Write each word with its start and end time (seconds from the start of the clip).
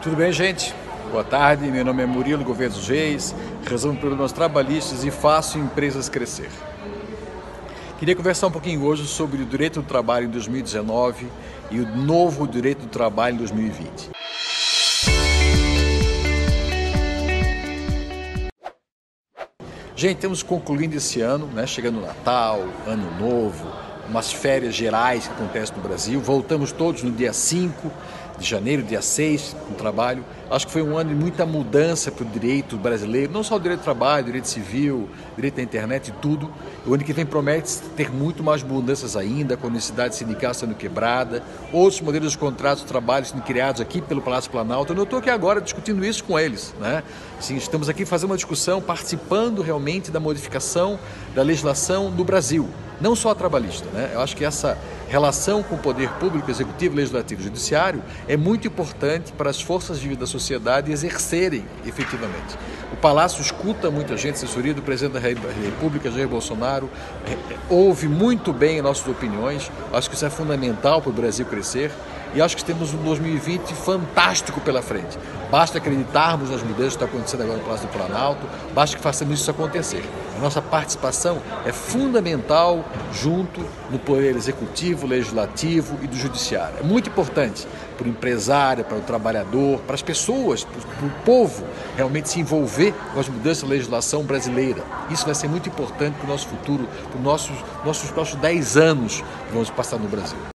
Tudo 0.00 0.14
bem, 0.14 0.32
gente? 0.32 0.72
Boa 1.10 1.24
tarde, 1.24 1.68
meu 1.68 1.84
nome 1.84 2.04
é 2.04 2.06
Murilo 2.06 2.44
Governo 2.44 2.80
Reis, 2.80 3.34
resolvo 3.68 3.98
problemas 3.98 4.30
trabalhistas 4.30 5.04
e 5.04 5.10
faço 5.10 5.58
empresas 5.58 6.08
crescer. 6.08 6.50
Queria 7.98 8.14
conversar 8.14 8.46
um 8.46 8.52
pouquinho 8.52 8.84
hoje 8.84 9.08
sobre 9.08 9.42
o 9.42 9.44
direito 9.44 9.82
do 9.82 9.86
trabalho 9.88 10.26
em 10.26 10.30
2019 10.30 11.26
e 11.72 11.80
o 11.80 11.96
novo 11.96 12.46
direito 12.46 12.82
do 12.82 12.86
trabalho 12.86 13.34
em 13.34 13.38
2020. 13.38 14.10
Gente, 19.96 20.16
estamos 20.16 20.44
concluindo 20.44 20.96
esse 20.96 21.20
ano, 21.20 21.46
né? 21.46 21.66
chegando 21.66 21.98
o 21.98 22.02
Natal, 22.02 22.60
Ano 22.86 23.10
Novo, 23.18 23.66
umas 24.08 24.32
férias 24.32 24.74
gerais 24.74 25.26
que 25.26 25.34
acontecem 25.34 25.76
no 25.76 25.82
Brasil. 25.82 26.20
Voltamos 26.20 26.72
todos 26.72 27.02
no 27.02 27.10
dia 27.10 27.32
5 27.32 27.90
de 28.38 28.48
janeiro, 28.48 28.82
dia 28.82 29.02
6, 29.02 29.56
no 29.68 29.76
trabalho. 29.76 30.24
Acho 30.50 30.66
que 30.66 30.72
foi 30.72 30.82
um 30.82 30.98
ano 30.98 31.10
de 31.10 31.16
muita 31.16 31.46
mudança 31.46 32.10
para 32.10 32.24
o 32.24 32.28
direito 32.28 32.76
brasileiro, 32.76 33.32
não 33.32 33.42
só 33.42 33.56
o 33.56 33.60
direito 33.60 33.80
do 33.80 33.84
trabalho, 33.84 34.26
direito 34.26 34.48
civil, 34.48 35.08
direito 35.34 35.56
da 35.56 35.62
internet 35.62 36.08
e 36.08 36.12
tudo. 36.12 36.50
O 36.86 36.92
ano 36.92 37.02
que 37.02 37.12
vem 37.12 37.24
promete 37.24 37.78
ter 37.96 38.10
muito 38.10 38.42
mais 38.42 38.62
mudanças 38.62 39.16
ainda, 39.16 39.56
com 39.56 39.68
a 39.68 39.70
necessidade 39.70 40.14
sindical 40.14 40.52
sendo 40.52 40.74
quebrada, 40.74 41.42
outros 41.72 42.00
modelos 42.00 42.32
de 42.32 42.38
contratos 42.38 42.82
de 42.82 42.88
trabalho 42.88 43.24
sendo 43.24 43.42
criados 43.42 43.80
aqui 43.80 44.02
pelo 44.02 44.20
Palácio 44.20 44.50
Planalto. 44.50 44.92
Eu 44.92 45.04
estou 45.04 45.18
aqui 45.18 45.30
agora 45.30 45.60
discutindo 45.60 46.04
isso 46.04 46.24
com 46.24 46.38
eles. 46.38 46.74
Né? 46.80 47.02
Assim, 47.38 47.56
estamos 47.56 47.88
aqui 47.88 48.04
fazendo 48.04 48.30
uma 48.30 48.36
discussão, 48.36 48.82
participando 48.82 49.62
realmente 49.62 50.10
da 50.10 50.20
modificação 50.20 50.98
da 51.34 51.42
legislação 51.42 52.10
do 52.10 52.24
Brasil 52.24 52.68
não 53.02 53.16
só 53.16 53.30
a 53.30 53.34
trabalhista. 53.34 53.88
Né? 53.92 54.10
Eu 54.14 54.20
acho 54.20 54.36
que 54.36 54.44
essa 54.44 54.78
relação 55.12 55.62
com 55.62 55.74
o 55.74 55.78
poder 55.78 56.08
público, 56.12 56.50
executivo, 56.50 56.96
legislativo 56.96 57.42
e 57.42 57.44
judiciário 57.44 58.02
é 58.26 58.34
muito 58.34 58.66
importante 58.66 59.30
para 59.30 59.50
as 59.50 59.60
forças 59.60 60.00
de 60.00 60.08
vida 60.08 60.20
da 60.20 60.26
sociedade 60.26 60.90
exercerem 60.90 61.66
efetivamente. 61.84 62.56
O 62.90 62.96
Palácio 62.96 63.42
escuta 63.42 63.90
muita 63.90 64.16
gente, 64.16 64.36
assessoria 64.36 64.72
do 64.72 64.80
presidente 64.80 65.12
da 65.12 65.18
República, 65.20 66.10
Jair 66.10 66.26
Bolsonaro, 66.26 66.88
é, 67.26 67.32
é, 67.32 67.58
ouve 67.68 68.08
muito 68.08 68.54
bem 68.54 68.80
nossas 68.80 69.06
opiniões, 69.06 69.70
acho 69.92 70.08
que 70.08 70.16
isso 70.16 70.24
é 70.24 70.30
fundamental 70.30 71.02
para 71.02 71.10
o 71.10 71.12
Brasil 71.12 71.44
crescer 71.44 71.90
e 72.34 72.40
acho 72.40 72.56
que 72.56 72.64
temos 72.64 72.94
um 72.94 73.02
2020 73.02 73.74
fantástico 73.74 74.62
pela 74.62 74.80
frente. 74.80 75.18
Basta 75.50 75.76
acreditarmos 75.76 76.48
nas 76.48 76.62
mudanças 76.62 76.96
que 76.96 77.04
estão 77.04 77.08
acontecendo 77.08 77.42
agora 77.42 77.58
no 77.58 77.64
Palácio 77.64 77.86
do 77.86 77.92
Planalto, 77.92 78.46
basta 78.74 78.96
que 78.96 79.02
façamos 79.02 79.38
isso 79.38 79.50
acontecer. 79.50 80.02
Nossa 80.42 80.60
participação 80.60 81.40
é 81.64 81.70
fundamental 81.70 82.84
junto 83.12 83.60
no 83.88 83.98
poder 84.00 84.34
executivo, 84.34 85.06
legislativo 85.06 85.96
e 86.02 86.08
do 86.08 86.16
judiciário. 86.16 86.80
É 86.80 86.82
muito 86.82 87.08
importante 87.08 87.64
para 87.96 88.08
o 88.08 88.10
empresário, 88.10 88.84
para 88.84 88.98
o 88.98 89.02
trabalhador, 89.02 89.78
para 89.82 89.94
as 89.94 90.02
pessoas, 90.02 90.64
para 90.64 91.06
o 91.06 91.10
povo 91.24 91.64
realmente 91.96 92.28
se 92.28 92.40
envolver 92.40 92.92
com 93.14 93.20
as 93.20 93.28
mudanças 93.28 93.62
da 93.62 93.68
legislação 93.68 94.24
brasileira. 94.24 94.82
Isso 95.08 95.24
vai 95.24 95.34
ser 95.36 95.46
muito 95.46 95.68
importante 95.68 96.16
para 96.16 96.26
o 96.26 96.28
nosso 96.28 96.48
futuro, 96.48 96.88
para 97.08 97.18
os 97.18 97.24
nossos, 97.24 97.56
nossos 97.84 98.10
próximos 98.10 98.42
10 98.42 98.76
anos 98.76 99.20
que 99.20 99.52
vamos 99.52 99.70
passar 99.70 99.96
no 99.96 100.08
Brasil. 100.08 100.51